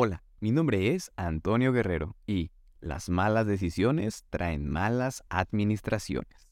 [0.00, 6.46] Hola, mi nombre es Antonio Guerrero y las malas decisiones traen malas administraciones.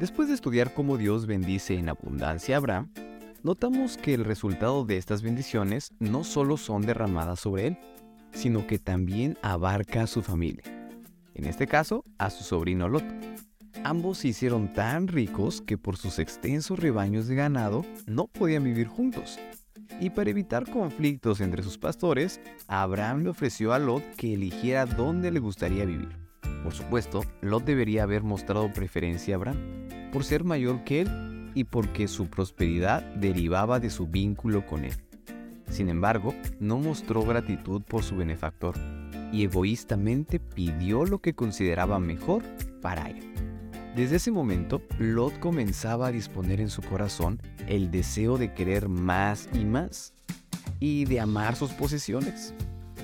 [0.00, 2.94] Después de estudiar cómo Dios bendice en abundancia a Abraham,
[3.42, 7.78] notamos que el resultado de estas bendiciones no solo son derramadas sobre él,
[8.32, 10.64] sino que también abarca a su familia.
[11.34, 13.04] En este caso, a su sobrino Lot.
[13.82, 18.86] Ambos se hicieron tan ricos que por sus extensos rebaños de ganado no podían vivir
[18.86, 19.38] juntos.
[20.00, 25.30] Y para evitar conflictos entre sus pastores, Abraham le ofreció a Lot que eligiera dónde
[25.30, 26.10] le gustaría vivir.
[26.62, 29.58] Por supuesto, Lot debería haber mostrado preferencia a Abraham,
[30.12, 34.94] por ser mayor que él y porque su prosperidad derivaba de su vínculo con él.
[35.70, 38.74] Sin embargo, no mostró gratitud por su benefactor
[39.32, 42.42] y egoístamente pidió lo que consideraba mejor
[42.82, 43.49] para él.
[44.00, 49.46] Desde ese momento, Lot comenzaba a disponer en su corazón el deseo de querer más
[49.52, 50.14] y más,
[50.78, 52.54] y de amar sus posesiones.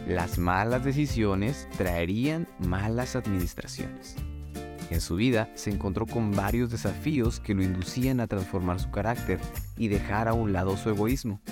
[0.08, 4.16] Las malas decisiones traerían malas administraciones.
[4.88, 9.38] En su vida se encontró con varios desafíos que lo inducían a transformar su carácter
[9.76, 11.42] y dejar a un lado su egoísmo.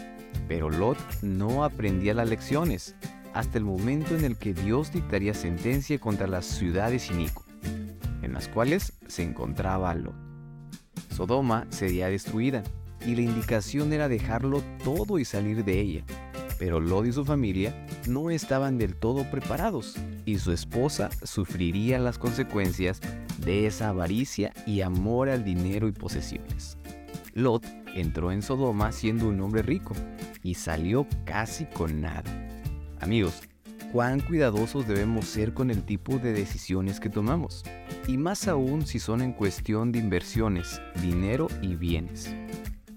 [0.49, 2.97] Pero Lot no aprendía las lecciones
[3.35, 7.44] hasta el momento en el que Dios dictaría sentencia contra las ciudades inicuas
[8.35, 10.15] las cuales se encontraba Lot.
[11.11, 12.63] Sodoma sería destruida
[13.07, 16.05] y la indicación era dejarlo todo y salir de ella.
[16.59, 22.19] Pero Lot y su familia no estaban del todo preparados y su esposa sufriría las
[22.19, 23.01] consecuencias
[23.39, 26.79] de esa avaricia y amor al dinero y posesiones.
[27.35, 29.95] Lot entró en Sodoma siendo un hombre rico
[30.43, 32.23] y salió casi con nada.
[33.01, 33.43] Amigos,
[33.95, 37.63] cuán cuidadosos debemos ser con el tipo de decisiones que tomamos,
[38.09, 42.35] y más aún si son en cuestión de inversiones, dinero y bienes.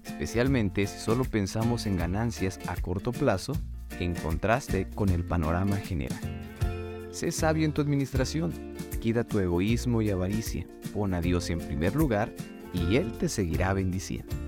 [0.04, 3.52] Especialmente si solo pensamos en ganancias a corto plazo
[4.00, 6.18] en contraste con el panorama general.
[7.12, 8.52] Sé sabio en tu administración,
[9.00, 12.32] quita tu egoísmo y avaricia, pon a Dios en primer lugar
[12.74, 14.47] y Él te seguirá bendiciendo.